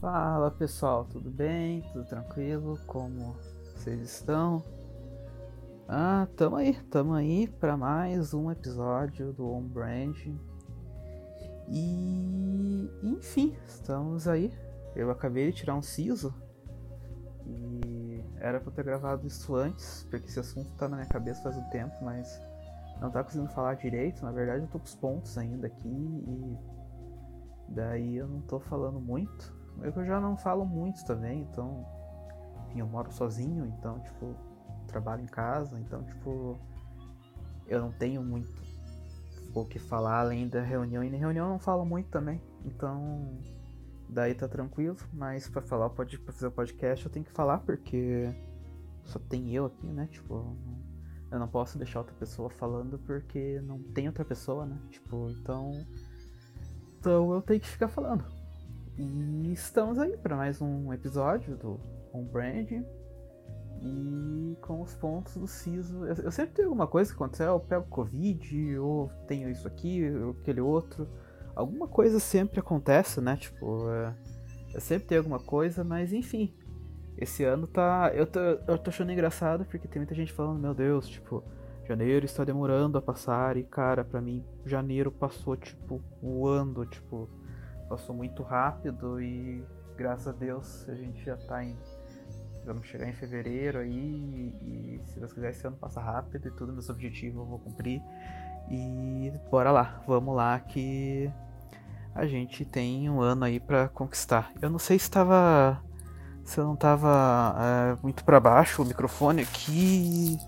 Fala 0.00 0.48
pessoal, 0.52 1.04
tudo 1.06 1.28
bem? 1.28 1.82
Tudo 1.92 2.04
tranquilo? 2.04 2.78
Como 2.86 3.34
vocês 3.64 4.00
estão? 4.00 4.62
Ah, 5.88 6.28
tamo 6.36 6.54
aí, 6.54 6.80
tamo 6.84 7.14
aí 7.14 7.48
para 7.48 7.76
mais 7.76 8.32
um 8.32 8.48
episódio 8.48 9.32
do 9.32 9.50
On 9.50 9.60
Brand. 9.60 10.16
E 11.68 12.88
enfim, 13.02 13.56
estamos 13.66 14.28
aí. 14.28 14.56
Eu 14.94 15.10
acabei 15.10 15.50
de 15.50 15.56
tirar 15.56 15.74
um 15.74 15.82
siso 15.82 16.32
e 17.44 18.22
era 18.36 18.62
eu 18.64 18.70
ter 18.70 18.84
gravado 18.84 19.26
isso 19.26 19.56
antes, 19.56 20.06
porque 20.08 20.28
esse 20.28 20.38
assunto 20.38 20.70
tá 20.76 20.88
na 20.88 20.98
minha 20.98 21.08
cabeça 21.08 21.42
faz 21.42 21.56
um 21.56 21.68
tempo, 21.70 21.96
mas 22.04 22.40
não 23.00 23.10
tá 23.10 23.24
conseguindo 23.24 23.50
falar 23.50 23.74
direito. 23.74 24.24
Na 24.24 24.30
verdade, 24.30 24.62
eu 24.62 24.68
tô 24.68 24.78
com 24.78 24.84
os 24.84 24.94
pontos 24.94 25.36
ainda 25.36 25.66
aqui 25.66 25.88
e 25.88 26.56
daí 27.70 28.16
eu 28.16 28.28
não 28.28 28.42
tô 28.42 28.60
falando 28.60 29.00
muito. 29.00 29.57
Eu 29.82 30.04
já 30.04 30.20
não 30.20 30.36
falo 30.36 30.64
muito 30.64 31.04
também, 31.04 31.42
então. 31.42 31.86
Enfim, 32.66 32.80
eu 32.80 32.86
moro 32.86 33.12
sozinho, 33.12 33.66
então, 33.66 34.00
tipo, 34.00 34.34
trabalho 34.86 35.22
em 35.22 35.26
casa, 35.26 35.78
então, 35.78 36.02
tipo. 36.04 36.58
Eu 37.66 37.80
não 37.80 37.92
tenho 37.92 38.22
muito 38.22 38.50
o 39.54 39.64
que 39.64 39.78
falar 39.78 40.20
além 40.20 40.48
da 40.48 40.62
reunião, 40.62 41.02
e 41.02 41.10
na 41.10 41.18
reunião 41.18 41.46
eu 41.46 41.52
não 41.52 41.58
falo 41.58 41.84
muito 41.84 42.08
também, 42.08 42.40
então. 42.64 43.38
Daí 44.10 44.34
tá 44.34 44.48
tranquilo, 44.48 44.96
mas 45.12 45.50
para 45.50 45.60
falar, 45.60 45.90
pode, 45.90 46.18
pra 46.18 46.32
fazer 46.32 46.46
o 46.46 46.50
podcast 46.50 47.04
eu 47.04 47.12
tenho 47.12 47.26
que 47.26 47.32
falar, 47.32 47.58
porque 47.58 48.34
só 49.04 49.18
tem 49.18 49.54
eu 49.54 49.66
aqui, 49.66 49.86
né? 49.86 50.06
Tipo, 50.10 50.56
eu 51.30 51.38
não 51.38 51.48
posso 51.48 51.76
deixar 51.76 52.00
outra 52.00 52.14
pessoa 52.14 52.48
falando 52.48 52.98
porque 53.00 53.60
não 53.62 53.82
tem 53.82 54.06
outra 54.06 54.24
pessoa, 54.24 54.64
né? 54.64 54.78
Tipo, 54.90 55.28
então. 55.30 55.72
Então 56.98 57.32
eu 57.32 57.42
tenho 57.42 57.60
que 57.60 57.68
ficar 57.68 57.88
falando. 57.88 58.24
E 58.98 59.52
estamos 59.52 59.96
aí 59.96 60.16
para 60.16 60.34
mais 60.34 60.60
um 60.60 60.92
episódio 60.92 61.56
do 61.56 61.78
On 62.12 62.24
Brand. 62.24 62.68
E 63.80 64.58
com 64.60 64.82
os 64.82 64.96
pontos 64.96 65.36
do 65.36 65.46
SISO. 65.46 66.04
Eu, 66.04 66.16
eu, 66.24 66.32
sempre 66.32 66.56
tenho 66.56 66.66
alguma 66.66 66.88
coisa 66.88 67.08
que 67.08 67.14
acontece, 67.14 67.44
eu 67.44 67.60
pego 67.60 67.86
Covid, 67.86 68.76
ou 68.78 69.08
tenho 69.28 69.48
isso 69.48 69.68
aqui, 69.68 70.04
ou 70.10 70.30
aquele 70.30 70.60
outro. 70.60 71.08
Alguma 71.54 71.86
coisa 71.86 72.18
sempre 72.18 72.58
acontece, 72.58 73.20
né? 73.20 73.36
Tipo, 73.36 73.88
é, 73.88 74.12
eu 74.74 74.80
sempre 74.80 75.06
tenho 75.06 75.20
alguma 75.20 75.38
coisa, 75.38 75.84
mas 75.84 76.12
enfim. 76.12 76.52
Esse 77.16 77.44
ano 77.44 77.68
tá. 77.68 78.10
Eu 78.12 78.26
tô, 78.26 78.40
eu 78.40 78.78
tô 78.78 78.90
achando 78.90 79.12
engraçado 79.12 79.64
porque 79.64 79.86
tem 79.86 80.00
muita 80.00 80.14
gente 80.14 80.32
falando, 80.32 80.58
meu 80.58 80.74
Deus, 80.74 81.08
tipo, 81.08 81.44
janeiro 81.86 82.24
está 82.24 82.42
demorando 82.42 82.98
a 82.98 83.02
passar. 83.02 83.56
E 83.56 83.62
cara, 83.62 84.04
para 84.04 84.20
mim, 84.20 84.44
janeiro 84.66 85.12
passou, 85.12 85.56
tipo, 85.56 86.02
voando, 86.20 86.84
tipo 86.84 87.28
passou 87.88 88.14
muito 88.14 88.42
rápido 88.42 89.20
e 89.20 89.64
graças 89.96 90.28
a 90.28 90.32
Deus 90.32 90.88
a 90.88 90.94
gente 90.94 91.24
já 91.24 91.36
tá 91.36 91.64
em. 91.64 91.76
Vamos 92.64 92.86
chegar 92.86 93.08
em 93.08 93.14
fevereiro 93.14 93.78
aí 93.78 94.54
e, 94.60 95.00
se 95.06 95.18
Deus 95.18 95.32
quiser 95.32 95.50
esse 95.50 95.66
ano 95.66 95.76
passa 95.76 96.00
rápido 96.00 96.48
e 96.48 96.50
tudo 96.50 96.72
meus 96.72 96.90
objetivos 96.90 97.38
eu 97.40 97.46
vou 97.46 97.58
cumprir. 97.58 98.02
E 98.70 99.32
bora 99.50 99.70
lá, 99.70 100.02
vamos 100.06 100.36
lá 100.36 100.60
que 100.60 101.30
a 102.14 102.26
gente 102.26 102.64
tem 102.66 103.08
um 103.08 103.20
ano 103.22 103.44
aí 103.44 103.58
para 103.58 103.88
conquistar. 103.88 104.52
Eu 104.60 104.68
não 104.68 104.78
sei 104.78 104.98
se 104.98 105.04
estava 105.04 105.82
se 106.44 106.58
eu 106.58 106.64
não 106.64 106.76
tava 106.76 107.54
é, 107.58 108.02
muito 108.02 108.24
para 108.24 108.40
baixo 108.40 108.82
o 108.82 108.84
microfone 108.84 109.42
aqui 109.42 110.38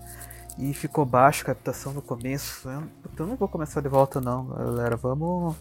e 0.57 0.73
ficou 0.73 1.05
baixo 1.05 1.43
a 1.43 1.45
captação 1.47 1.93
no 1.93 2.01
começo. 2.01 2.69
Eu, 2.69 2.83
eu 3.17 3.27
não 3.27 3.35
vou 3.35 3.47
começar 3.47 3.81
de 3.81 3.87
volta 3.87 4.19
não, 4.19 4.47
galera. 4.47 4.95
Vamos 4.95 5.55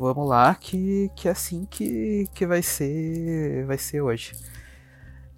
vamos 0.00 0.26
lá 0.26 0.54
que, 0.54 1.10
que 1.14 1.28
é 1.28 1.30
assim 1.30 1.66
que, 1.66 2.26
que 2.34 2.46
vai 2.46 2.62
ser 2.62 3.64
vai 3.66 3.76
ser 3.76 4.00
hoje. 4.00 4.32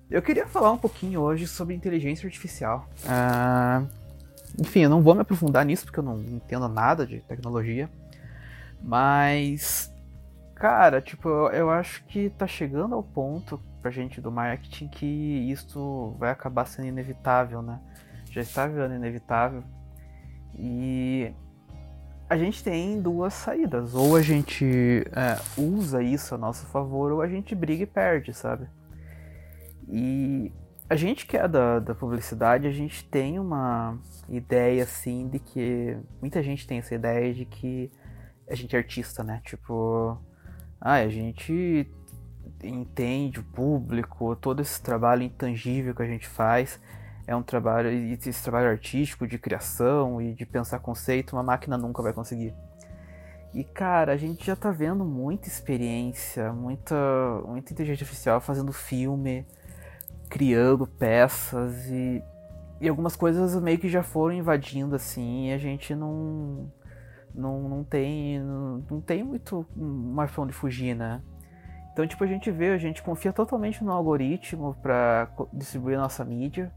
Eu 0.08 0.22
queria 0.22 0.46
falar 0.46 0.70
um 0.70 0.78
pouquinho 0.78 1.20
hoje 1.20 1.46
sobre 1.48 1.74
inteligência 1.74 2.26
artificial. 2.26 2.88
Ah, 3.06 3.82
enfim, 4.58 4.80
eu 4.80 4.90
não 4.90 5.02
vou 5.02 5.14
me 5.14 5.22
aprofundar 5.22 5.64
nisso 5.64 5.84
porque 5.84 5.98
eu 5.98 6.04
não 6.04 6.20
entendo 6.20 6.68
nada 6.68 7.06
de 7.06 7.20
tecnologia. 7.20 7.90
Mas, 8.80 9.92
cara, 10.54 11.00
tipo, 11.00 11.28
eu, 11.28 11.48
eu 11.48 11.70
acho 11.70 12.04
que 12.04 12.30
tá 12.30 12.46
chegando 12.46 12.94
ao 12.94 13.02
ponto 13.02 13.60
pra 13.80 13.90
gente 13.90 14.20
do 14.20 14.30
marketing 14.30 14.88
que 14.88 15.06
isso 15.06 16.14
vai 16.18 16.30
acabar 16.30 16.66
sendo 16.66 16.88
inevitável, 16.88 17.62
né? 17.62 17.80
Já 18.30 18.42
está 18.42 18.66
virando 18.66 18.94
inevitável. 18.94 19.64
E 20.54 21.32
a 22.32 22.36
gente 22.38 22.64
tem 22.64 22.98
duas 22.98 23.34
saídas. 23.34 23.94
Ou 23.94 24.16
a 24.16 24.22
gente 24.22 25.04
é, 25.12 25.38
usa 25.60 26.02
isso 26.02 26.34
a 26.34 26.38
nosso 26.38 26.64
favor, 26.66 27.12
ou 27.12 27.20
a 27.20 27.28
gente 27.28 27.54
briga 27.54 27.82
e 27.82 27.86
perde, 27.86 28.32
sabe? 28.32 28.66
E 29.86 30.50
a 30.88 30.96
gente 30.96 31.26
que 31.26 31.36
é 31.36 31.46
da, 31.46 31.78
da 31.78 31.94
publicidade, 31.94 32.66
a 32.66 32.72
gente 32.72 33.04
tem 33.04 33.38
uma 33.38 33.98
ideia 34.30 34.84
assim 34.84 35.28
de 35.28 35.38
que. 35.38 35.94
Muita 36.22 36.42
gente 36.42 36.66
tem 36.66 36.78
essa 36.78 36.94
ideia 36.94 37.34
de 37.34 37.44
que 37.44 37.92
a 38.48 38.54
gente 38.54 38.74
é 38.74 38.78
artista, 38.78 39.22
né? 39.22 39.42
Tipo, 39.44 40.18
ah, 40.80 40.94
a 40.94 41.08
gente 41.10 41.86
entende 42.62 43.40
o 43.40 43.44
público, 43.44 44.34
todo 44.36 44.62
esse 44.62 44.82
trabalho 44.82 45.22
intangível 45.22 45.94
que 45.94 46.02
a 46.02 46.06
gente 46.06 46.26
faz 46.26 46.80
é 47.26 47.34
um 47.36 47.42
trabalho, 47.42 47.90
esse 47.90 48.42
trabalho 48.42 48.68
artístico 48.68 49.26
de 49.26 49.38
criação 49.38 50.20
e 50.20 50.34
de 50.34 50.44
pensar 50.44 50.78
conceito, 50.80 51.36
uma 51.36 51.42
máquina 51.42 51.78
nunca 51.78 52.02
vai 52.02 52.12
conseguir. 52.12 52.54
E 53.54 53.62
cara, 53.62 54.12
a 54.12 54.16
gente 54.16 54.46
já 54.46 54.56
tá 54.56 54.70
vendo 54.70 55.04
muita 55.04 55.46
experiência, 55.46 56.52
muita, 56.52 56.94
muita 57.46 57.72
inteligência 57.72 58.04
artificial 58.04 58.40
fazendo 58.40 58.72
filme, 58.72 59.46
criando 60.28 60.86
peças 60.86 61.86
e, 61.88 62.22
e 62.80 62.88
algumas 62.88 63.14
coisas 63.14 63.54
meio 63.60 63.78
que 63.78 63.88
já 63.88 64.02
foram 64.02 64.34
invadindo 64.34 64.96
assim 64.96 65.50
e 65.50 65.52
a 65.52 65.58
gente 65.58 65.94
não 65.94 66.72
não, 67.34 67.68
não 67.68 67.84
tem 67.84 68.40
não, 68.40 68.84
não 68.90 69.00
tem 69.00 69.22
muito 69.22 69.66
pra 70.14 70.42
onde 70.42 70.52
fugir, 70.52 70.94
né? 70.94 71.20
Então, 71.92 72.06
tipo, 72.06 72.24
a 72.24 72.26
gente 72.26 72.50
vê, 72.50 72.70
a 72.70 72.78
gente 72.78 73.02
confia 73.02 73.32
totalmente 73.32 73.84
no 73.84 73.92
algoritmo 73.92 74.74
para 74.82 75.28
distribuir 75.52 75.98
nossa 75.98 76.24
mídia. 76.24 76.72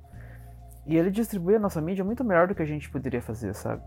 E 0.86 0.96
ele 0.96 1.10
distribui 1.10 1.56
a 1.56 1.60
nossa 1.60 1.82
mídia 1.82 2.04
muito 2.06 2.24
melhor 2.24 2.48
do 2.48 2.56
que 2.56 2.62
a 2.62 2.66
gente 2.66 2.90
poderia 2.90 3.22
fazer, 3.22 3.54
sabe? 3.56 3.82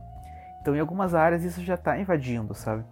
Então, 0.60 0.74
em 0.74 0.80
algumas 0.80 1.14
áreas, 1.14 1.44
isso 1.44 1.62
já 1.62 1.76
tá 1.76 1.98
invadindo, 1.98 2.54
sabe? 2.54 2.84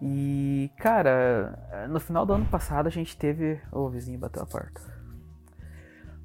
E, 0.00 0.70
cara, 0.76 1.86
no 1.88 1.98
final 1.98 2.26
do 2.26 2.34
ano 2.34 2.44
passado 2.46 2.86
a 2.86 2.90
gente 2.90 3.16
teve. 3.16 3.58
Oh, 3.72 3.86
o 3.86 3.88
vizinho 3.88 4.18
bateu 4.18 4.42
a 4.42 4.46
porta. 4.46 4.80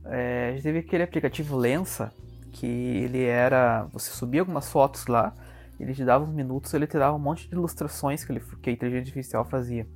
É, 0.05 0.49
a 0.49 0.51
gente 0.53 0.63
teve 0.63 0.79
aquele 0.79 1.03
aplicativo 1.03 1.55
Lensa, 1.55 2.11
que 2.51 2.66
ele 2.66 3.23
era. 3.23 3.88
Você 3.93 4.11
subia 4.11 4.41
algumas 4.41 4.69
fotos 4.69 5.07
lá, 5.07 5.33
ele 5.79 5.93
te 5.93 6.03
dava 6.03 6.25
uns 6.25 6.33
minutos, 6.33 6.73
ele 6.73 6.85
te 6.85 6.97
dava 6.97 7.16
um 7.16 7.19
monte 7.19 7.47
de 7.47 7.55
ilustrações 7.55 8.25
que, 8.25 8.33
ele, 8.33 8.41
que 8.61 8.69
a 8.69 8.73
inteligência 8.73 9.09
artificial 9.09 9.45
fazia. 9.45 9.88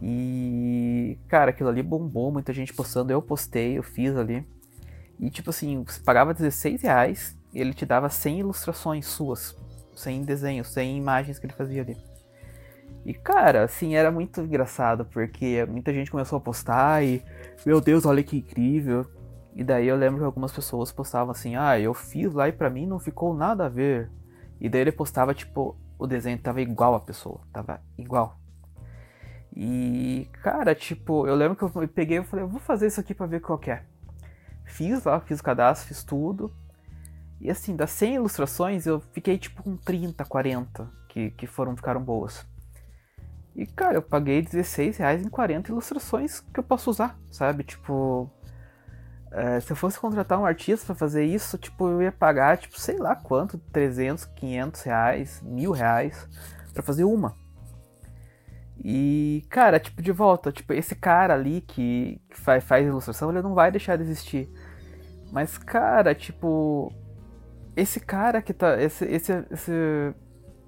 E, 0.00 1.18
cara, 1.28 1.50
aquilo 1.50 1.68
ali 1.68 1.82
bombou, 1.82 2.32
muita 2.32 2.52
gente 2.54 2.72
postando. 2.72 3.12
Eu 3.12 3.20
postei, 3.20 3.76
eu 3.76 3.82
fiz 3.82 4.16
ali. 4.16 4.46
E 5.20 5.30
tipo 5.30 5.50
assim, 5.50 5.84
você 5.84 6.00
pagava 6.00 6.32
16 6.32 6.82
reais 6.82 7.36
e 7.52 7.60
ele 7.60 7.74
te 7.74 7.84
dava 7.84 8.08
100 8.08 8.40
ilustrações 8.40 9.06
suas, 9.06 9.54
100 9.94 10.24
desenhos, 10.24 10.68
100 10.68 10.96
imagens 10.96 11.38
que 11.38 11.46
ele 11.46 11.52
fazia 11.52 11.82
ali. 11.82 11.96
E 13.04 13.12
cara, 13.12 13.64
assim, 13.64 13.94
era 13.94 14.10
muito 14.10 14.40
engraçado, 14.40 15.04
porque 15.04 15.64
muita 15.66 15.92
gente 15.92 16.10
começou 16.10 16.38
a 16.38 16.40
postar 16.40 17.04
e, 17.04 17.22
meu 17.66 17.80
Deus, 17.80 18.06
olha 18.06 18.22
que 18.22 18.38
incrível. 18.38 19.06
E 19.54 19.64
daí 19.64 19.88
eu 19.88 19.96
lembro 19.96 20.20
que 20.20 20.24
algumas 20.24 20.52
pessoas 20.52 20.92
postavam 20.92 21.32
assim, 21.32 21.56
ah, 21.56 21.78
eu 21.78 21.92
fiz 21.92 22.32
lá 22.32 22.48
e 22.48 22.52
pra 22.52 22.70
mim 22.70 22.86
não 22.86 22.98
ficou 22.98 23.34
nada 23.34 23.66
a 23.66 23.68
ver. 23.68 24.10
E 24.60 24.68
daí 24.68 24.82
ele 24.82 24.92
postava, 24.92 25.34
tipo, 25.34 25.76
o 25.98 26.06
desenho 26.06 26.38
tava 26.38 26.60
igual 26.60 26.94
a 26.94 27.00
pessoa, 27.00 27.40
tava 27.52 27.80
igual. 27.98 28.38
E, 29.54 30.28
cara, 30.42 30.74
tipo, 30.74 31.26
eu 31.26 31.34
lembro 31.34 31.56
que 31.56 31.62
eu 31.62 31.88
peguei 31.88 32.18
e 32.18 32.24
falei, 32.24 32.44
eu 32.44 32.48
vou 32.48 32.60
fazer 32.60 32.86
isso 32.86 33.00
aqui 33.00 33.14
pra 33.14 33.26
ver 33.26 33.40
qual 33.40 33.60
é. 33.66 33.82
Fiz 34.70 35.04
lá, 35.04 35.20
fiz 35.20 35.40
o 35.40 35.42
cadastro, 35.42 35.88
fiz 35.88 36.02
tudo. 36.04 36.54
E 37.40 37.50
assim, 37.50 37.74
das 37.74 37.90
100 37.90 38.16
ilustrações, 38.16 38.86
eu 38.86 39.00
fiquei 39.12 39.38
tipo 39.38 39.62
com 39.62 39.76
30, 39.76 40.24
40 40.24 40.90
que, 41.08 41.30
que 41.30 41.46
foram, 41.46 41.76
ficaram 41.76 42.02
boas. 42.02 42.46
E 43.54 43.66
cara, 43.66 43.96
eu 43.96 44.02
paguei 44.02 44.42
16 44.42 44.98
reais 44.98 45.22
em 45.22 45.28
40 45.28 45.70
ilustrações 45.70 46.40
que 46.40 46.60
eu 46.60 46.64
posso 46.64 46.90
usar, 46.90 47.18
sabe? 47.30 47.64
Tipo, 47.64 48.30
é, 49.32 49.60
se 49.60 49.72
eu 49.72 49.76
fosse 49.76 49.98
contratar 49.98 50.38
um 50.38 50.44
artista 50.44 50.86
para 50.86 50.94
fazer 50.94 51.24
isso, 51.24 51.56
tipo, 51.56 51.88
eu 51.88 52.02
ia 52.02 52.12
pagar, 52.12 52.58
tipo, 52.58 52.78
sei 52.80 52.96
lá 52.96 53.14
quanto, 53.14 53.58
300, 53.72 54.24
500 54.24 54.82
reais, 54.82 55.42
mil 55.42 55.72
reais 55.72 56.28
para 56.72 56.82
fazer 56.82 57.04
uma. 57.04 57.34
E, 58.82 59.44
cara, 59.50 59.78
tipo, 59.78 60.02
de 60.02 60.10
volta, 60.10 60.50
tipo, 60.50 60.72
esse 60.72 60.94
cara 60.94 61.34
ali 61.34 61.60
que, 61.60 62.20
que 62.30 62.40
faz, 62.40 62.64
faz 62.64 62.86
ilustração, 62.86 63.30
ele 63.30 63.42
não 63.42 63.54
vai 63.54 63.70
deixar 63.70 63.96
de 63.96 64.02
existir. 64.02 64.50
Mas, 65.32 65.56
cara, 65.58 66.14
tipo, 66.14 66.92
esse 67.76 68.00
cara 68.00 68.42
que 68.42 68.52
tá. 68.52 68.80
Esse, 68.80 69.04
esse, 69.04 69.32
esse, 69.50 69.72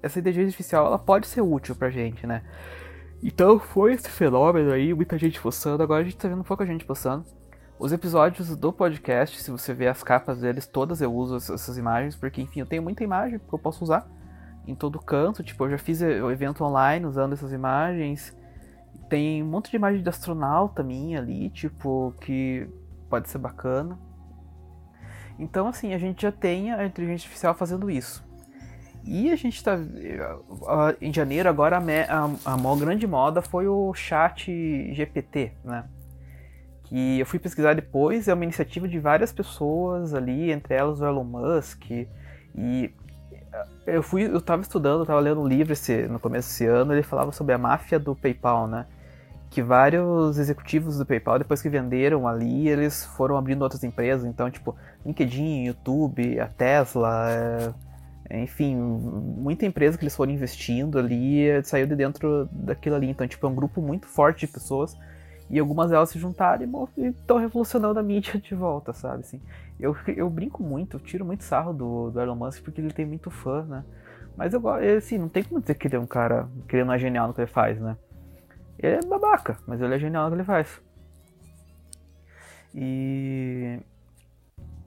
essa 0.01 0.19
inteligência 0.19 0.47
artificial, 0.47 0.85
ela 0.85 0.99
pode 0.99 1.27
ser 1.27 1.41
útil 1.41 1.75
pra 1.75 1.89
gente, 1.89 2.25
né? 2.25 2.43
Então 3.21 3.57
foi 3.57 3.93
esse 3.93 4.09
fenômeno 4.09 4.71
aí, 4.71 4.93
muita 4.93 5.17
gente 5.17 5.39
postando, 5.39 5.81
agora 5.81 6.01
a 6.01 6.03
gente 6.03 6.17
tá 6.17 6.27
vendo 6.27 6.43
pouca 6.43 6.65
gente 6.65 6.83
postando. 6.83 7.25
Os 7.79 7.91
episódios 7.91 8.55
do 8.55 8.71
podcast, 8.71 9.41
se 9.41 9.49
você 9.49 9.73
ver 9.73 9.87
as 9.87 10.03
capas 10.03 10.41
deles, 10.41 10.67
todas 10.67 11.01
eu 11.01 11.13
uso 11.13 11.35
essas 11.35 11.77
imagens, 11.77 12.15
porque 12.15 12.41
enfim, 12.41 12.59
eu 12.59 12.65
tenho 12.65 12.83
muita 12.83 13.03
imagem 13.03 13.39
que 13.39 13.53
eu 13.53 13.59
posso 13.59 13.83
usar 13.83 14.07
em 14.67 14.75
todo 14.75 14.99
canto. 14.99 15.43
Tipo, 15.43 15.65
eu 15.65 15.71
já 15.71 15.77
fiz 15.77 16.01
o 16.01 16.31
evento 16.31 16.63
online 16.63 17.05
usando 17.05 17.33
essas 17.33 17.51
imagens. 17.51 18.35
Tem 19.09 19.41
um 19.41 19.47
monte 19.47 19.69
de 19.69 19.75
imagem 19.75 20.01
de 20.01 20.09
astronauta 20.09 20.83
minha 20.83 21.19
ali, 21.19 21.49
tipo, 21.49 22.13
que 22.21 22.67
pode 23.09 23.29
ser 23.29 23.37
bacana. 23.37 23.97
Então, 25.37 25.67
assim, 25.67 25.93
a 25.93 25.97
gente 25.97 26.21
já 26.21 26.31
tem 26.31 26.71
a 26.71 26.85
inteligência 26.85 27.25
artificial 27.25 27.53
fazendo 27.53 27.89
isso. 27.89 28.23
E 29.05 29.31
a 29.31 29.35
gente 29.35 29.61
tá. 29.63 29.77
Em 31.01 31.13
janeiro, 31.13 31.49
agora 31.49 31.77
a, 31.77 32.25
a, 32.45 32.53
a 32.53 32.75
grande 32.77 33.05
moda 33.05 33.41
foi 33.41 33.67
o 33.67 33.93
chat 33.93 34.45
GPT, 34.93 35.51
né? 35.63 35.85
Que 36.85 37.19
eu 37.19 37.25
fui 37.25 37.39
pesquisar 37.39 37.73
depois, 37.73 38.27
é 38.27 38.33
uma 38.33 38.43
iniciativa 38.43 38.87
de 38.87 38.99
várias 38.99 39.33
pessoas 39.33 40.13
ali, 40.13 40.51
entre 40.51 40.73
elas 40.75 41.01
o 41.01 41.05
Elon 41.05 41.23
Musk. 41.23 41.89
E 42.55 42.93
eu 43.85 44.01
fui, 44.01 44.23
eu 44.23 44.39
tava 44.39 44.61
estudando, 44.61 45.01
eu 45.01 45.05
tava 45.05 45.19
lendo 45.19 45.41
um 45.41 45.47
livro 45.47 45.73
esse, 45.73 46.07
no 46.07 46.19
começo 46.19 46.49
desse 46.49 46.65
ano, 46.65 46.93
ele 46.93 47.03
falava 47.03 47.31
sobre 47.31 47.53
a 47.53 47.57
máfia 47.57 47.99
do 47.99 48.15
PayPal, 48.15 48.67
né? 48.67 48.85
Que 49.53 49.61
vários 49.61 50.39
executivos 50.39 50.97
do 50.97 51.05
PayPal, 51.05 51.37
depois 51.37 51.61
que 51.61 51.69
venderam 51.69 52.27
ali, 52.27 52.67
eles 52.67 53.05
foram 53.05 53.37
abrindo 53.37 53.61
outras 53.61 53.83
empresas, 53.83 54.25
então, 54.25 54.49
tipo, 54.49 54.75
LinkedIn, 55.05 55.65
YouTube, 55.65 56.39
a 56.39 56.47
Tesla, 56.47 57.27
é, 57.29 58.41
enfim, 58.41 58.75
muita 58.75 59.63
empresa 59.63 59.95
que 59.95 60.03
eles 60.03 60.15
foram 60.15 60.31
investindo 60.31 60.97
ali 60.97 61.45
saiu 61.63 61.85
de 61.85 61.95
dentro 61.95 62.49
daquilo 62.51 62.95
ali. 62.95 63.07
Então, 63.07 63.27
tipo, 63.27 63.45
é 63.45 63.49
um 63.49 63.53
grupo 63.53 63.79
muito 63.79 64.07
forte 64.07 64.47
de 64.47 64.51
pessoas 64.51 64.97
e 65.51 65.59
algumas 65.59 65.91
delas 65.91 66.09
se 66.09 66.17
juntaram 66.17 66.89
e 66.97 67.07
estão 67.07 67.37
revolucionando 67.37 67.99
a 67.99 68.03
mídia 68.03 68.39
de 68.39 68.55
volta, 68.55 68.91
sabe? 68.91 69.19
Assim, 69.19 69.39
eu, 69.79 69.95
eu 70.15 70.27
brinco 70.31 70.63
muito, 70.63 70.97
tiro 70.97 71.23
muito 71.23 71.43
sarro 71.43 71.73
do, 71.73 72.09
do 72.09 72.19
Elon 72.19 72.35
Musk 72.35 72.63
porque 72.63 72.81
ele 72.81 72.91
tem 72.91 73.05
muito 73.05 73.29
fã, 73.29 73.63
né? 73.63 73.83
Mas 74.35 74.51
eu 74.51 74.59
gosto, 74.59 74.83
assim, 74.83 75.19
não 75.19 75.29
tem 75.29 75.43
como 75.43 75.61
dizer 75.61 75.75
que 75.75 75.87
ele 75.87 75.95
é 75.95 75.99
um 75.99 76.07
cara, 76.07 76.47
que 76.67 76.75
ele 76.75 76.85
não 76.85 76.93
é 76.93 76.97
genial 76.97 77.27
no 77.27 77.35
que 77.35 77.41
ele 77.41 77.47
faz, 77.47 77.79
né? 77.79 77.95
Ele 78.83 78.97
é 78.97 79.07
babaca, 79.07 79.57
mas 79.65 79.81
ele 79.81 79.95
é 79.95 79.99
genial 79.99 80.25
no 80.25 80.31
que 80.31 80.41
ele 80.41 80.43
faz. 80.43 80.81
E. 82.75 83.79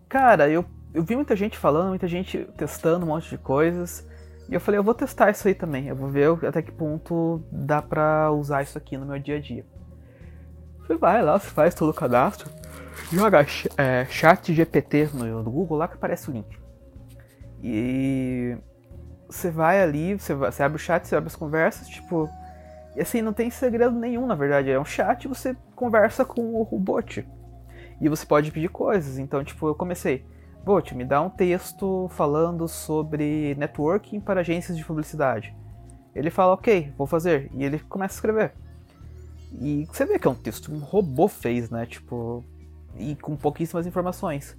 Cara, 0.08 0.48
eu, 0.48 0.64
eu 0.92 1.02
vi 1.02 1.16
muita 1.16 1.34
gente 1.34 1.56
falando, 1.56 1.88
muita 1.88 2.06
gente 2.06 2.46
testando 2.56 3.06
um 3.06 3.08
monte 3.08 3.30
de 3.30 3.38
coisas. 3.38 4.06
E 4.48 4.54
eu 4.54 4.60
falei, 4.60 4.78
eu 4.78 4.84
vou 4.84 4.94
testar 4.94 5.30
isso 5.30 5.48
aí 5.48 5.54
também. 5.54 5.88
Eu 5.88 5.96
vou 5.96 6.08
ver 6.08 6.28
até 6.46 6.62
que 6.62 6.70
ponto 6.70 7.42
dá 7.50 7.82
pra 7.82 8.30
usar 8.30 8.62
isso 8.62 8.78
aqui 8.78 8.96
no 8.96 9.06
meu 9.06 9.18
dia 9.18 9.36
a 9.36 9.40
dia. 9.40 9.64
Você 10.80 10.96
vai 10.96 11.22
lá, 11.22 11.38
você 11.38 11.48
faz 11.48 11.74
todo 11.74 11.90
o 11.90 11.94
cadastro, 11.94 12.48
joga 13.12 13.44
é, 13.76 14.04
chat 14.04 14.54
GPT 14.54 15.10
no, 15.12 15.42
no, 15.42 15.50
Google 15.50 15.78
lá 15.78 15.88
que 15.88 15.94
aparece 15.94 16.30
o 16.30 16.32
link. 16.32 16.56
E 17.60 18.56
você 19.28 19.50
vai 19.50 19.82
ali, 19.82 20.14
você, 20.14 20.32
vai, 20.32 20.52
você 20.52 20.62
abre 20.62 20.76
o 20.76 20.78
chat, 20.78 21.08
você 21.08 21.16
abre 21.16 21.26
as 21.26 21.36
conversas, 21.36 21.88
tipo. 21.88 22.28
E 22.96 23.02
assim, 23.02 23.20
não 23.20 23.32
tem 23.32 23.50
segredo 23.50 23.94
nenhum, 23.94 24.26
na 24.26 24.34
verdade. 24.34 24.70
É 24.70 24.80
um 24.80 24.84
chat 24.84 25.24
e 25.24 25.28
você 25.28 25.54
conversa 25.74 26.24
com 26.24 26.40
o, 26.40 26.68
o 26.70 26.78
bot. 26.78 27.26
E 28.00 28.08
você 28.08 28.24
pode 28.24 28.50
pedir 28.50 28.70
coisas. 28.70 29.18
Então, 29.18 29.44
tipo, 29.44 29.68
eu 29.68 29.74
comecei. 29.74 30.24
Bot, 30.64 30.94
me 30.94 31.04
dá 31.04 31.20
um 31.20 31.30
texto 31.30 32.08
falando 32.12 32.66
sobre 32.66 33.54
networking 33.56 34.18
para 34.18 34.40
agências 34.40 34.76
de 34.76 34.84
publicidade. 34.84 35.54
Ele 36.14 36.30
fala, 36.30 36.54
ok, 36.54 36.92
vou 36.96 37.06
fazer. 37.06 37.50
E 37.52 37.62
ele 37.62 37.78
começa 37.78 38.14
a 38.14 38.16
escrever. 38.16 38.52
E 39.52 39.86
você 39.92 40.06
vê 40.06 40.18
que 40.18 40.26
é 40.26 40.30
um 40.30 40.34
texto 40.34 40.70
que 40.70 40.74
um 40.74 40.80
robô 40.80 41.28
fez, 41.28 41.70
né? 41.70 41.84
Tipo, 41.84 42.42
e 42.96 43.14
com 43.16 43.36
pouquíssimas 43.36 43.86
informações. 43.86 44.56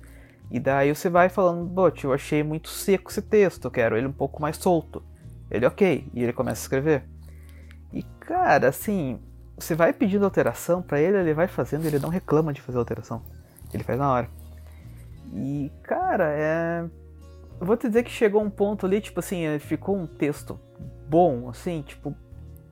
E 0.49 0.59
daí 0.59 0.93
você 0.93 1.09
vai 1.09 1.27
falando, 1.27 1.65
bot, 1.65 2.05
eu 2.05 2.13
achei 2.13 2.41
muito 2.41 2.69
seco 2.69 3.11
esse 3.11 3.21
texto, 3.21 3.65
eu 3.65 3.71
quero 3.71 3.97
ele 3.97 4.07
um 4.07 4.13
pouco 4.13 4.41
mais 4.41 4.57
solto. 4.57 5.03
Ele, 5.51 5.65
ok, 5.65 6.09
e 6.13 6.23
ele 6.23 6.31
começa 6.31 6.61
a 6.61 6.63
escrever. 6.63 7.03
E 7.91 8.03
cara, 8.19 8.69
assim, 8.69 9.19
você 9.57 9.73
vai 9.75 9.93
pedindo 9.93 10.25
alteração 10.25 10.81
para 10.81 10.99
ele, 10.99 11.17
ele 11.17 11.33
vai 11.33 11.47
fazendo, 11.47 11.85
ele 11.85 11.99
não 11.99 12.09
reclama 12.09 12.53
de 12.53 12.61
fazer 12.61 12.77
alteração. 12.77 13.21
Ele 13.73 13.83
faz 13.83 13.97
na 13.97 14.11
hora. 14.11 14.29
E 15.33 15.71
cara, 15.83 16.31
é. 16.31 16.85
Eu 17.59 17.65
vou 17.65 17.75
te 17.75 17.87
dizer 17.87 18.03
que 18.03 18.11
chegou 18.11 18.41
um 18.41 18.49
ponto 18.49 18.85
ali, 18.85 19.01
tipo 19.01 19.19
assim, 19.19 19.57
ficou 19.59 19.97
um 19.97 20.05
texto 20.05 20.59
bom, 21.09 21.49
assim, 21.49 21.81
tipo. 21.81 22.15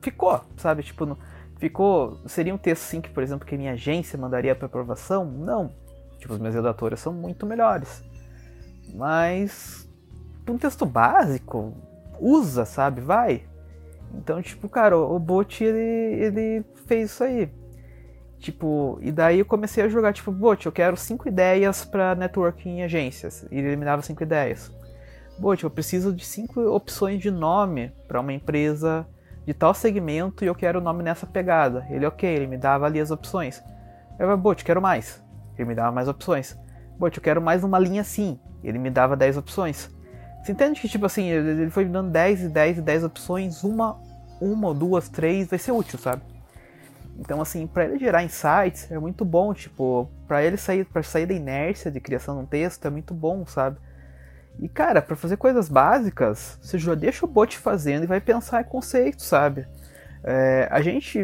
Ficou, 0.00 0.40
sabe? 0.56 0.82
Tipo, 0.82 1.18
ficou. 1.58 2.20
Seria 2.26 2.54
um 2.54 2.58
texto 2.58 2.82
sim 2.82 3.00
que, 3.00 3.10
por 3.10 3.22
exemplo, 3.22 3.46
que 3.46 3.56
minha 3.56 3.72
agência 3.72 4.18
mandaria 4.18 4.54
para 4.54 4.66
aprovação? 4.66 5.24
Não. 5.24 5.72
Tipo, 6.18 6.34
os 6.34 6.38
meus 6.38 6.54
redatores 6.54 7.00
são 7.00 7.12
muito 7.12 7.44
melhores. 7.44 8.04
Mas 8.94 9.88
um 10.48 10.56
texto 10.56 10.86
básico, 10.86 11.74
usa, 12.20 12.64
sabe? 12.64 13.00
Vai. 13.00 13.42
Então, 14.16 14.40
tipo, 14.40 14.68
cara, 14.68 14.96
o 14.96 15.18
bot 15.18 15.62
ele, 15.62 16.24
ele 16.24 16.64
fez 16.86 17.10
isso 17.10 17.22
aí. 17.22 17.50
Tipo, 18.38 18.98
e 19.00 19.10
daí 19.10 19.38
eu 19.38 19.44
comecei 19.44 19.84
a 19.84 19.88
jogar, 19.88 20.12
tipo, 20.12 20.30
bot, 20.30 20.66
eu 20.66 20.72
quero 20.72 20.96
cinco 20.96 21.28
ideias 21.28 21.84
para 21.84 22.14
networking 22.14 22.78
em 22.78 22.82
agências. 22.82 23.46
E 23.50 23.58
ele 23.58 23.76
me 23.76 23.84
dava 23.84 24.02
cinco 24.02 24.22
ideias. 24.22 24.72
Bot, 25.38 25.62
eu 25.62 25.70
preciso 25.70 26.14
de 26.14 26.24
cinco 26.24 26.60
opções 26.60 27.20
de 27.20 27.30
nome 27.30 27.92
para 28.08 28.20
uma 28.20 28.32
empresa 28.32 29.06
de 29.44 29.52
tal 29.52 29.74
segmento 29.74 30.44
e 30.44 30.48
eu 30.48 30.54
quero 30.54 30.80
o 30.80 30.82
nome 30.82 31.02
nessa 31.02 31.26
pegada. 31.26 31.86
Ele, 31.90 32.06
ok, 32.06 32.28
ele 32.28 32.46
me 32.46 32.56
dava 32.56 32.86
ali 32.86 33.00
as 33.00 33.10
opções. 33.10 33.62
Eu 34.18 34.36
Bot, 34.36 34.64
quero 34.64 34.80
mais. 34.80 35.22
Ele 35.58 35.68
me 35.68 35.74
dava 35.74 35.92
mais 35.92 36.08
opções. 36.08 36.58
Bot, 36.98 37.16
eu 37.16 37.22
quero 37.22 37.40
mais 37.40 37.62
uma 37.62 37.78
linha 37.78 38.00
assim. 38.00 38.40
Ele 38.64 38.78
me 38.78 38.90
dava 38.90 39.14
10 39.14 39.36
opções. 39.36 39.90
Você 40.42 40.52
entende 40.52 40.80
que, 40.80 40.88
tipo 40.88 41.04
assim, 41.04 41.28
ele 41.28 41.70
foi 41.70 41.84
me 41.84 41.90
dando 41.90 42.10
10 42.10 42.44
e 42.44 42.48
10 42.48 42.78
e 42.78 42.82
10 42.82 43.04
opções, 43.04 43.64
uma, 43.64 44.00
uma, 44.40 44.74
duas, 44.74 45.08
três, 45.08 45.48
vai 45.48 45.58
ser 45.58 45.72
útil, 45.72 45.98
sabe? 45.98 46.22
Então, 47.18 47.40
assim, 47.40 47.66
para 47.66 47.84
ele 47.84 47.98
gerar 47.98 48.22
insights 48.22 48.90
é 48.90 48.98
muito 48.98 49.24
bom, 49.24 49.54
tipo, 49.54 50.10
para 50.28 50.44
ele 50.44 50.56
sair, 50.56 50.84
para 50.84 51.02
sair 51.02 51.26
da 51.26 51.34
inércia 51.34 51.90
de 51.90 52.00
criação 52.00 52.36
de 52.36 52.42
um 52.42 52.46
texto 52.46 52.84
é 52.86 52.90
muito 52.90 53.14
bom, 53.14 53.46
sabe? 53.46 53.78
E 54.58 54.68
cara, 54.68 55.02
para 55.02 55.16
fazer 55.16 55.36
coisas 55.36 55.68
básicas, 55.68 56.58
você 56.60 56.78
já 56.78 56.94
deixa 56.94 57.24
o 57.24 57.28
bot 57.28 57.56
fazendo 57.58 58.04
e 58.04 58.06
vai 58.06 58.20
pensar 58.20 58.62
em 58.62 58.64
conceitos, 58.64 59.26
sabe? 59.26 59.66
É, 60.24 60.68
a 60.70 60.80
gente 60.80 61.18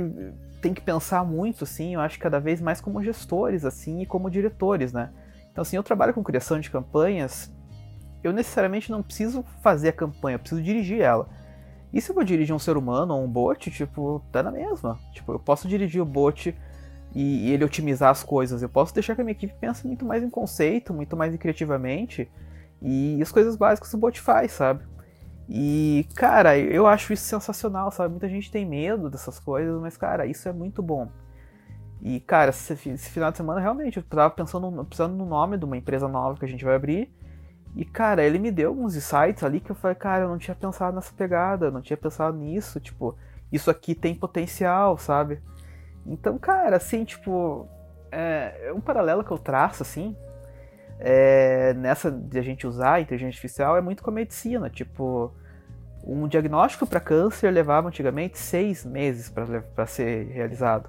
tem 0.60 0.72
que 0.72 0.80
pensar 0.80 1.24
muito, 1.24 1.64
assim, 1.64 1.94
eu 1.94 2.00
acho 2.00 2.18
cada 2.18 2.38
vez 2.38 2.60
mais 2.60 2.80
como 2.80 3.02
gestores, 3.02 3.64
assim, 3.64 4.02
e 4.02 4.06
como 4.06 4.30
diretores, 4.30 4.92
né? 4.92 5.10
Então, 5.50 5.62
assim, 5.62 5.76
eu 5.76 5.82
trabalho 5.82 6.14
com 6.14 6.22
criação 6.22 6.60
de 6.60 6.70
campanhas, 6.70 7.52
eu 8.22 8.32
necessariamente 8.32 8.90
não 8.90 9.02
preciso 9.02 9.44
fazer 9.62 9.88
a 9.88 9.92
campanha, 9.92 10.36
eu 10.36 10.38
preciso 10.38 10.62
dirigir 10.62 11.00
ela. 11.00 11.28
E 11.92 12.00
se 12.00 12.10
eu 12.10 12.14
vou 12.14 12.24
dirigir 12.24 12.54
um 12.54 12.58
ser 12.58 12.76
humano 12.76 13.14
ou 13.14 13.24
um 13.24 13.28
bot, 13.28 13.70
tipo, 13.70 14.22
tá 14.32 14.42
na 14.42 14.50
mesma. 14.50 14.98
Tipo, 15.12 15.32
eu 15.32 15.38
posso 15.38 15.68
dirigir 15.68 16.00
o 16.00 16.06
bot 16.06 16.56
e, 17.14 17.48
e 17.48 17.50
ele 17.52 17.64
otimizar 17.64 18.10
as 18.10 18.22
coisas. 18.22 18.62
Eu 18.62 18.68
posso 18.68 18.94
deixar 18.94 19.14
que 19.14 19.20
a 19.20 19.24
minha 19.24 19.32
equipe 19.32 19.54
pense 19.60 19.86
muito 19.86 20.04
mais 20.04 20.22
em 20.22 20.30
conceito, 20.30 20.94
muito 20.94 21.16
mais 21.16 21.36
criativamente 21.36 22.30
e 22.82 23.20
as 23.22 23.30
coisas 23.30 23.54
básicas 23.56 23.94
o 23.94 23.98
bot 23.98 24.20
faz, 24.20 24.52
sabe? 24.52 24.84
E, 25.48 26.06
cara, 26.14 26.58
eu 26.58 26.86
acho 26.86 27.12
isso 27.12 27.24
sensacional, 27.24 27.90
sabe? 27.90 28.10
Muita 28.10 28.28
gente 28.28 28.50
tem 28.50 28.66
medo 28.66 29.08
dessas 29.08 29.38
coisas, 29.38 29.80
mas, 29.80 29.96
cara, 29.96 30.26
isso 30.26 30.48
é 30.48 30.52
muito 30.52 30.82
bom. 30.82 31.08
E, 32.00 32.18
cara, 32.20 32.50
esse, 32.50 32.72
esse 32.72 33.10
final 33.10 33.30
de 33.30 33.36
semana, 33.36 33.60
realmente, 33.60 33.98
eu 33.98 34.02
tava 34.02 34.30
pensando, 34.34 34.84
pensando 34.84 35.14
no 35.14 35.24
nome 35.24 35.56
de 35.56 35.64
uma 35.64 35.76
empresa 35.76 36.08
nova 36.08 36.38
que 36.38 36.44
a 36.44 36.48
gente 36.48 36.64
vai 36.64 36.74
abrir. 36.74 37.12
E, 37.74 37.84
cara, 37.84 38.22
ele 38.22 38.38
me 38.38 38.50
deu 38.50 38.68
alguns 38.68 38.94
insights 38.94 39.42
ali 39.42 39.60
que 39.60 39.70
eu 39.70 39.76
falei, 39.76 39.94
cara, 39.94 40.24
eu 40.24 40.28
não 40.28 40.38
tinha 40.38 40.54
pensado 40.54 40.94
nessa 40.94 41.12
pegada, 41.14 41.70
não 41.70 41.80
tinha 41.80 41.96
pensado 41.96 42.36
nisso, 42.36 42.78
tipo, 42.78 43.16
isso 43.50 43.70
aqui 43.70 43.94
tem 43.94 44.14
potencial, 44.14 44.98
sabe? 44.98 45.40
Então, 46.06 46.38
cara, 46.38 46.76
assim, 46.76 47.04
tipo, 47.04 47.66
é, 48.10 48.68
é 48.68 48.72
um 48.72 48.80
paralelo 48.80 49.24
que 49.24 49.30
eu 49.30 49.38
traço, 49.38 49.82
assim, 49.82 50.14
é, 51.04 51.74
nessa 51.74 52.10
de 52.10 52.38
a 52.38 52.42
gente 52.42 52.64
usar 52.64 52.94
a 52.94 53.00
inteligência 53.00 53.30
artificial 53.30 53.76
é 53.76 53.80
muito 53.80 54.02
com 54.02 54.10
a 54.10 54.12
medicina. 54.12 54.70
Tipo, 54.70 55.34
um 56.04 56.28
diagnóstico 56.28 56.86
para 56.86 57.00
câncer 57.00 57.50
levava 57.50 57.88
antigamente 57.88 58.38
seis 58.38 58.84
meses 58.84 59.28
para 59.28 59.86
ser 59.86 60.28
realizado. 60.28 60.88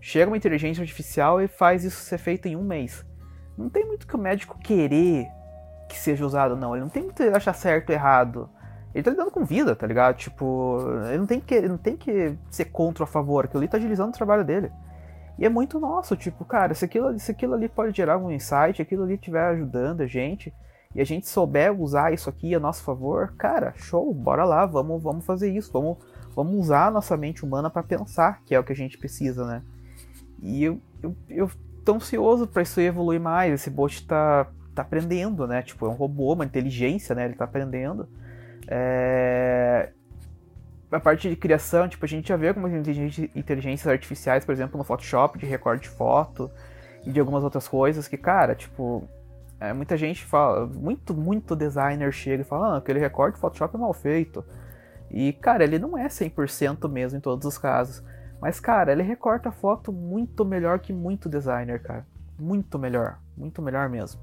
Chega 0.00 0.30
uma 0.30 0.36
inteligência 0.36 0.82
artificial 0.82 1.40
e 1.40 1.48
faz 1.48 1.84
isso 1.84 2.02
ser 2.02 2.18
feito 2.18 2.46
em 2.46 2.54
um 2.54 2.62
mês. 2.62 3.04
Não 3.56 3.70
tem 3.70 3.86
muito 3.86 4.06
que 4.06 4.14
o 4.14 4.18
médico 4.18 4.58
querer 4.58 5.26
que 5.88 5.98
seja 5.98 6.24
usado, 6.24 6.56
não. 6.56 6.74
Ele 6.74 6.84
não 6.84 6.90
tem 6.90 7.08
que 7.08 7.22
achar 7.24 7.54
certo 7.54 7.90
ou 7.90 7.94
errado. 7.94 8.50
Ele 8.94 9.02
tá 9.02 9.10
lidando 9.10 9.30
com 9.30 9.44
vida, 9.44 9.76
tá 9.76 9.86
ligado? 9.86 10.16
Tipo, 10.16 10.78
ele 11.08 11.18
não 11.18 11.26
tem 11.26 11.40
que, 11.40 11.60
não 11.62 11.76
tem 11.76 11.96
que 11.96 12.36
ser 12.50 12.66
contra 12.66 13.04
ou 13.04 13.04
a 13.04 13.10
favor, 13.10 13.44
aquilo 13.44 13.60
ali 13.60 13.68
tá 13.68 13.76
agilizando 13.76 14.10
o 14.10 14.12
trabalho 14.12 14.44
dele. 14.44 14.72
E 15.38 15.44
é 15.44 15.50
muito 15.50 15.78
nosso, 15.78 16.16
tipo, 16.16 16.44
cara, 16.46 16.72
se 16.74 16.84
aquilo, 16.84 17.18
se 17.18 17.30
aquilo 17.30 17.54
ali 17.54 17.68
pode 17.68 17.94
gerar 17.94 18.16
um 18.16 18.30
insight, 18.30 18.80
aquilo 18.80 19.02
ali 19.02 19.14
estiver 19.14 19.44
ajudando 19.50 20.00
a 20.00 20.06
gente, 20.06 20.52
e 20.94 21.00
a 21.00 21.04
gente 21.04 21.28
souber 21.28 21.78
usar 21.78 22.10
isso 22.14 22.30
aqui 22.30 22.54
a 22.54 22.60
nosso 22.60 22.82
favor, 22.82 23.34
cara, 23.36 23.74
show, 23.76 24.14
bora 24.14 24.44
lá, 24.46 24.64
vamos, 24.64 25.02
vamos 25.02 25.26
fazer 25.26 25.52
isso, 25.52 25.70
vamos, 25.70 25.98
vamos 26.34 26.54
usar 26.54 26.86
a 26.86 26.90
nossa 26.90 27.18
mente 27.18 27.44
humana 27.44 27.68
para 27.68 27.82
pensar, 27.82 28.40
que 28.46 28.54
é 28.54 28.58
o 28.58 28.64
que 28.64 28.72
a 28.72 28.76
gente 28.76 28.96
precisa, 28.96 29.44
né? 29.44 29.62
E 30.42 30.64
eu, 30.64 30.80
eu, 31.02 31.14
eu 31.28 31.50
tô 31.84 31.94
ansioso 31.94 32.46
para 32.46 32.62
isso 32.62 32.80
evoluir 32.80 33.20
mais. 33.20 33.52
Esse 33.52 33.70
bot 33.70 34.06
tá, 34.06 34.46
tá 34.76 34.82
aprendendo, 34.82 35.46
né? 35.46 35.62
Tipo, 35.62 35.86
é 35.86 35.88
um 35.88 35.94
robô, 35.94 36.34
uma 36.34 36.44
inteligência, 36.44 37.14
né? 37.14 37.24
Ele 37.24 37.34
tá 37.34 37.44
aprendendo. 37.44 38.08
É... 38.68 39.90
A 40.90 41.00
parte 41.00 41.28
de 41.28 41.36
criação, 41.36 41.88
tipo, 41.88 42.04
a 42.04 42.08
gente 42.08 42.28
já 42.28 42.36
vê 42.36 42.48
algumas 42.48 42.72
inteligências 42.72 43.86
artificiais, 43.86 44.44
por 44.44 44.52
exemplo, 44.52 44.78
no 44.78 44.84
Photoshop, 44.84 45.38
de 45.38 45.44
recorte 45.44 45.82
de 45.82 45.88
foto 45.88 46.50
e 47.04 47.10
de 47.10 47.18
algumas 47.18 47.42
outras 47.42 47.66
coisas 47.66 48.06
que, 48.06 48.16
cara, 48.16 48.54
tipo, 48.54 49.08
é, 49.58 49.72
muita 49.72 49.96
gente 49.96 50.24
fala, 50.24 50.66
muito, 50.66 51.12
muito 51.12 51.56
designer 51.56 52.12
chega 52.12 52.42
e 52.42 52.44
fala, 52.44 52.74
ah, 52.74 52.76
aquele 52.76 53.00
recorte 53.00 53.38
Photoshop 53.38 53.74
é 53.74 53.78
mal 53.78 53.92
feito. 53.92 54.44
E, 55.10 55.32
cara, 55.32 55.64
ele 55.64 55.78
não 55.78 55.96
é 55.98 56.06
100% 56.06 56.88
mesmo 56.88 57.18
em 57.18 57.20
todos 57.20 57.46
os 57.46 57.58
casos. 57.58 58.02
Mas, 58.40 58.60
cara, 58.60 58.92
ele 58.92 59.02
recorta 59.02 59.48
a 59.48 59.52
foto 59.52 59.92
muito 59.92 60.44
melhor 60.44 60.78
que 60.78 60.92
muito 60.92 61.28
designer, 61.28 61.82
cara. 61.82 62.06
Muito 62.38 62.78
melhor. 62.78 63.18
Muito 63.36 63.62
melhor 63.62 63.88
mesmo. 63.88 64.20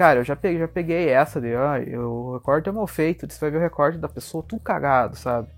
Cara, 0.00 0.20
eu 0.20 0.24
já 0.24 0.34
peguei, 0.34 0.58
já 0.58 0.66
peguei 0.66 1.08
essa 1.10 1.38
de, 1.38 1.54
ah, 1.54 1.74
o 1.98 2.32
recorte 2.32 2.70
é 2.70 2.72
mal 2.72 2.86
feito, 2.86 3.30
você 3.30 3.38
vai 3.38 3.50
ver 3.50 3.58
o 3.58 3.60
recorte 3.60 3.98
da 3.98 4.08
pessoa 4.08 4.42
tudo 4.42 4.58
cagado, 4.58 5.14
sabe? 5.14 5.48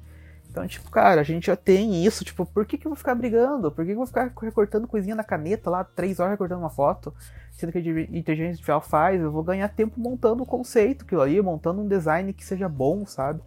Então, 0.50 0.66
tipo, 0.66 0.90
cara, 0.90 1.20
a 1.20 1.24
gente 1.24 1.46
já 1.46 1.54
tem 1.54 2.04
isso, 2.04 2.24
tipo, 2.24 2.44
por 2.44 2.66
que, 2.66 2.76
que 2.76 2.84
eu 2.84 2.90
vou 2.90 2.96
ficar 2.96 3.14
brigando? 3.14 3.70
Por 3.70 3.84
que, 3.84 3.90
que 3.90 3.92
eu 3.92 3.98
vou 3.98 4.06
ficar 4.06 4.32
recortando 4.42 4.88
coisinha 4.88 5.14
na 5.14 5.22
caneta 5.22 5.70
lá, 5.70 5.84
três 5.84 6.18
horas 6.18 6.32
recortando 6.32 6.58
uma 6.58 6.70
foto, 6.70 7.14
sendo 7.52 7.70
que 7.70 7.78
a 7.78 7.80
inteligência 7.80 8.50
artificial 8.50 8.80
faz, 8.80 9.20
eu 9.20 9.30
vou 9.30 9.44
ganhar 9.44 9.68
tempo 9.68 10.00
montando 10.00 10.42
o 10.42 10.46
conceito, 10.46 11.04
aquilo 11.04 11.20
ali, 11.22 11.40
montando 11.40 11.80
um 11.80 11.86
design 11.86 12.32
que 12.32 12.44
seja 12.44 12.68
bom, 12.68 13.06
sabe? 13.06 13.40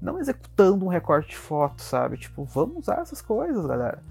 não 0.00 0.18
executando 0.18 0.82
um 0.86 0.88
recorte 0.88 1.28
de 1.28 1.36
foto, 1.36 1.82
sabe? 1.82 2.16
Tipo, 2.16 2.44
vamos 2.44 2.78
usar 2.78 3.02
essas 3.02 3.20
coisas, 3.20 3.66
galera. 3.66 4.02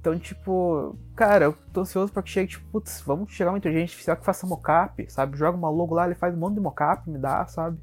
Então, 0.00 0.18
tipo, 0.18 0.96
cara, 1.16 1.46
eu 1.46 1.52
tô 1.72 1.80
ansioso 1.80 2.12
pra 2.12 2.22
que 2.22 2.30
chegue, 2.30 2.50
tipo, 2.50 2.64
putz, 2.70 3.02
vamos 3.04 3.32
chegar 3.32 3.50
uma 3.50 3.58
inteligência 3.58 3.86
artificial 3.86 4.16
que 4.16 4.24
faça 4.24 4.46
mocap, 4.46 5.10
sabe? 5.10 5.36
Joga 5.36 5.56
uma 5.56 5.68
logo 5.68 5.94
lá, 5.94 6.06
ele 6.06 6.14
faz 6.14 6.34
um 6.34 6.38
monte 6.38 6.54
de 6.54 6.60
mocap, 6.60 7.08
me 7.10 7.18
dá, 7.18 7.44
sabe? 7.46 7.78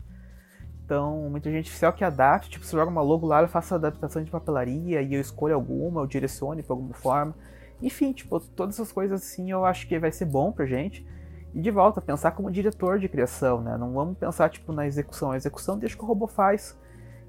Então, 0.86 1.28
uma 1.28 1.38
inteligência 1.38 1.68
artificial 1.68 1.94
que 1.94 2.04
adapte, 2.04 2.50
tipo, 2.50 2.66
se 2.66 2.72
joga 2.72 2.90
uma 2.90 3.02
logo 3.02 3.26
lá, 3.28 3.40
ele 3.40 3.48
faça 3.48 3.76
adaptação 3.76 4.24
de 4.24 4.32
papelaria 4.32 5.02
e 5.02 5.14
eu 5.14 5.20
escolho 5.20 5.56
alguma, 5.56 6.02
eu 6.02 6.08
direcione 6.08 6.62
de 6.62 6.72
alguma 6.72 6.94
forma. 6.94 7.36
Enfim, 7.82 8.14
tipo, 8.14 8.40
todas 8.40 8.76
essas 8.76 8.92
coisas 8.92 9.22
assim 9.22 9.52
eu 9.52 9.66
acho 9.66 9.88
que 9.88 10.00
vai 10.00 10.12
ser 10.12 10.26
bom 10.26 10.52
pra 10.52 10.66
gente. 10.66 11.06
E 11.54 11.62
de 11.62 11.72
volta, 11.72 12.02
pensar 12.02 12.32
como 12.32 12.52
diretor 12.52 13.00
de 13.00 13.10
criação, 13.10 13.62
né? 13.62 13.78
Não 13.78 13.94
vamos 13.94 14.18
pensar, 14.18 14.50
tipo, 14.50 14.72
na 14.72 14.86
execução. 14.86 15.32
A 15.32 15.38
execução 15.38 15.78
deixa 15.78 15.96
que 15.96 16.04
o 16.04 16.08
robô 16.08 16.28
faz. 16.28 16.78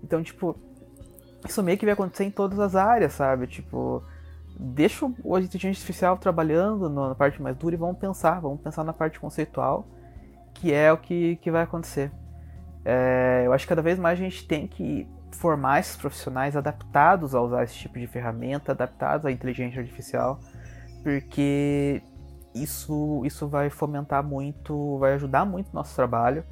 Então, 0.02 0.23
tipo, 0.23 0.57
isso 1.49 1.62
meio 1.62 1.78
que 1.78 1.85
vai 1.85 1.95
acontecer 1.95 2.25
em 2.25 2.31
todas 2.31 2.59
as 2.59 2.75
áreas, 2.75 3.12
sabe? 3.12 3.47
Tipo, 3.47 4.02
deixa 4.58 5.04
o 5.04 5.38
inteligência 5.38 5.80
artificial 5.80 6.16
trabalhando 6.16 6.88
na 6.88 7.14
parte 7.14 7.40
mais 7.40 7.56
dura 7.56 7.75
e 7.75 7.78
vamos 7.78 7.98
pensar, 7.98 8.40
vamos 8.40 8.60
pensar 8.60 8.84
na 8.84 8.92
parte 8.92 9.20
conceitual, 9.20 9.86
que 10.54 10.72
é 10.72 10.92
o 10.92 10.96
que, 10.96 11.36
que 11.36 11.50
vai 11.50 11.62
acontecer. 11.62 12.10
É, 12.84 13.42
eu 13.44 13.52
acho 13.52 13.64
que 13.64 13.68
cada 13.68 13.82
vez 13.82 13.98
mais 13.98 14.18
a 14.18 14.22
gente 14.22 14.46
tem 14.46 14.66
que 14.66 15.06
formar 15.32 15.80
esses 15.80 15.96
profissionais 15.96 16.56
adaptados 16.56 17.34
a 17.34 17.40
usar 17.40 17.64
esse 17.64 17.75
tipo 17.75 17.98
de 17.98 18.06
ferramenta, 18.06 18.72
adaptados 18.72 19.26
à 19.26 19.30
inteligência 19.30 19.80
artificial, 19.80 20.40
porque 21.02 22.02
isso, 22.54 23.22
isso 23.25 23.46
vai 23.46 23.68
fomentar 23.68 24.25
muito, 24.25 24.98
vai 24.98 25.12
ajudar 25.14 25.44
muito 25.44 25.68
o 25.70 25.75
nosso 25.75 25.94
trabalho 25.94 26.42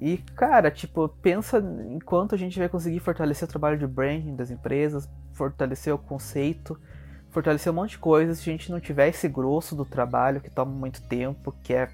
e, 0.00 0.16
cara, 0.16 0.70
tipo, 0.70 1.08
pensa 1.08 1.62
enquanto 1.90 2.34
a 2.34 2.38
gente 2.38 2.58
vai 2.58 2.68
conseguir 2.68 3.00
fortalecer 3.00 3.46
o 3.46 3.50
trabalho 3.50 3.78
de 3.78 3.86
branding 3.86 4.34
das 4.34 4.50
empresas, 4.50 5.08
fortalecer 5.34 5.94
o 5.94 5.98
conceito, 5.98 6.80
fortalecer 7.30 7.72
um 7.72 7.76
monte 7.76 7.90
de 7.92 7.98
coisas, 7.98 8.38
se 8.38 8.50
a 8.50 8.52
gente 8.52 8.70
não 8.70 8.80
tiver 8.80 9.08
esse 9.08 9.28
grosso 9.28 9.74
do 9.74 9.84
trabalho 9.84 10.40
que 10.40 10.50
toma 10.50 10.72
muito 10.72 11.02
tempo, 11.02 11.54
que 11.62 11.72
é, 11.74 11.88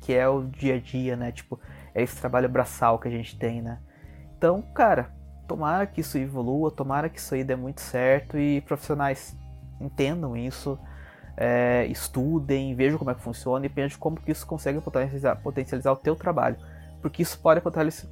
que 0.00 0.12
é 0.12 0.28
o 0.28 0.42
dia 0.42 0.76
a 0.76 0.78
dia, 0.78 1.16
né? 1.16 1.32
Tipo, 1.32 1.58
é 1.94 2.02
esse 2.02 2.16
trabalho 2.16 2.48
braçal 2.48 2.98
que 2.98 3.08
a 3.08 3.10
gente 3.10 3.38
tem, 3.38 3.62
né? 3.62 3.78
Então, 4.36 4.62
cara, 4.74 5.10
tomara 5.48 5.86
que 5.86 6.00
isso 6.00 6.18
evolua, 6.18 6.70
tomara 6.70 7.08
que 7.08 7.18
isso 7.18 7.34
aí 7.34 7.42
dê 7.42 7.56
muito 7.56 7.80
certo 7.80 8.38
e 8.38 8.60
profissionais 8.62 9.36
entendam 9.80 10.36
isso, 10.36 10.78
é, 11.36 11.86
estudem, 11.86 12.74
vejam 12.74 12.98
como 12.98 13.10
é 13.10 13.14
que 13.14 13.22
funciona 13.22 13.66
e 13.66 13.68
pensem 13.68 13.98
como 13.98 14.20
que 14.20 14.30
isso 14.30 14.46
consegue 14.46 14.80
potencializar, 14.80 15.36
potencializar 15.36 15.92
o 15.92 15.96
teu 15.96 16.14
trabalho 16.14 16.56
porque 17.04 17.20
isso 17.20 17.38
pode 17.38 17.60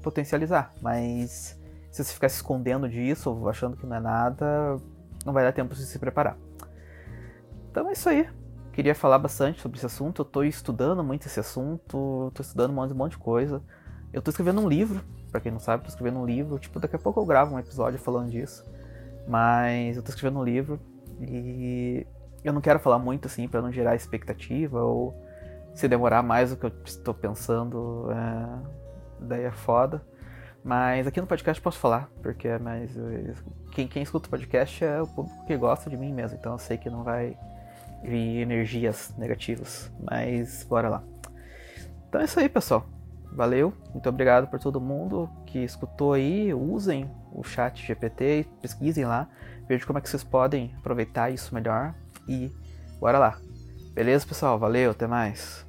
potencializar, 0.02 0.70
mas 0.82 1.58
se 1.90 2.04
você 2.04 2.12
ficar 2.12 2.28
se 2.28 2.36
escondendo 2.36 2.86
disso, 2.86 3.48
achando 3.48 3.74
que 3.74 3.86
não 3.86 3.96
é 3.96 4.00
nada, 4.00 4.76
não 5.24 5.32
vai 5.32 5.42
dar 5.42 5.52
tempo 5.52 5.74
de 5.74 5.82
se 5.86 5.98
preparar. 5.98 6.36
Então 7.72 7.88
é 7.88 7.92
isso 7.92 8.06
aí. 8.06 8.28
Queria 8.74 8.94
falar 8.94 9.18
bastante 9.18 9.62
sobre 9.62 9.78
esse 9.78 9.86
assunto. 9.86 10.20
Eu 10.20 10.26
estou 10.26 10.44
estudando 10.44 11.02
muito 11.02 11.26
esse 11.26 11.40
assunto, 11.40 12.28
estou 12.28 12.42
estudando 12.42 12.70
um 12.70 12.74
monte, 12.74 12.92
um 12.92 12.96
monte 12.96 13.12
de 13.12 13.18
coisa. 13.18 13.62
Eu 14.12 14.18
estou 14.18 14.30
escrevendo 14.30 14.60
um 14.60 14.68
livro, 14.68 15.02
para 15.30 15.40
quem 15.40 15.50
não 15.50 15.58
sabe, 15.58 15.82
estou 15.82 15.88
escrevendo 15.88 16.20
um 16.20 16.26
livro. 16.26 16.58
Tipo, 16.58 16.78
daqui 16.78 16.96
a 16.96 16.98
pouco 16.98 17.18
eu 17.18 17.24
gravo 17.24 17.54
um 17.54 17.58
episódio 17.58 17.98
falando 17.98 18.30
disso. 18.30 18.62
Mas 19.26 19.96
eu 19.96 20.00
estou 20.00 20.14
escrevendo 20.14 20.38
um 20.38 20.44
livro 20.44 20.78
e 21.18 22.06
eu 22.44 22.52
não 22.52 22.60
quero 22.60 22.78
falar 22.78 22.98
muito 22.98 23.26
assim 23.26 23.48
para 23.48 23.62
não 23.62 23.72
gerar 23.72 23.94
expectativa 23.94 24.82
ou 24.82 25.14
se 25.74 25.88
demorar 25.88 26.22
mais 26.22 26.50
do 26.50 26.58
que 26.58 26.66
eu 26.66 26.72
estou 26.84 27.14
pensando. 27.14 28.08
É 28.10 28.82
daí 29.18 29.44
é 29.44 29.50
foda. 29.50 30.02
Mas 30.62 31.06
aqui 31.06 31.22
no 31.22 31.26
podcast 31.26 31.60
posso 31.62 31.78
falar, 31.78 32.10
porque 32.22 32.48
é 32.48 32.58
mais. 32.58 32.94
Quem, 33.70 33.88
quem 33.88 34.02
escuta 34.02 34.26
o 34.26 34.30
podcast 34.30 34.84
é 34.84 35.00
o 35.00 35.06
público 35.06 35.46
que 35.46 35.56
gosta 35.56 35.88
de 35.88 35.96
mim 35.96 36.12
mesmo, 36.12 36.36
então 36.38 36.52
eu 36.52 36.58
sei 36.58 36.76
que 36.76 36.90
não 36.90 37.02
vai 37.02 37.36
vir 38.02 38.42
energias 38.42 39.14
negativas. 39.16 39.90
Mas 40.02 40.64
bora 40.64 40.88
lá. 40.88 41.04
Então 42.08 42.20
é 42.20 42.24
isso 42.24 42.38
aí, 42.38 42.48
pessoal. 42.48 42.86
Valeu, 43.34 43.72
muito 43.92 44.08
obrigado 44.08 44.46
por 44.48 44.60
todo 44.60 44.80
mundo 44.80 45.28
que 45.46 45.58
escutou 45.58 46.12
aí. 46.12 46.52
Usem 46.52 47.10
o 47.32 47.42
chat 47.42 47.84
GPT, 47.84 48.46
pesquisem 48.60 49.06
lá, 49.06 49.26
vejam 49.66 49.86
como 49.86 49.98
é 49.98 50.02
que 50.02 50.10
vocês 50.10 50.22
podem 50.22 50.74
aproveitar 50.78 51.30
isso 51.30 51.54
melhor 51.54 51.94
e 52.28 52.52
bora 53.00 53.18
lá. 53.18 53.38
Beleza, 53.94 54.26
pessoal? 54.26 54.58
Valeu, 54.58 54.90
até 54.90 55.06
mais. 55.06 55.66